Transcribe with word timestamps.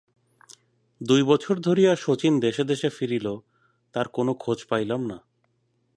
দুই 1.01 1.23
বছর 1.23 1.55
ধরিয়া 1.59 1.95
শচীশ 1.95 2.33
দেশে 2.41 2.63
দেশে 2.63 2.89
ফিরিল, 2.89 3.27
তার 3.93 4.07
কোনো 4.07 4.33
খোঁজ 4.33 4.59
পাইলাম 4.69 5.01
না। 5.05 5.17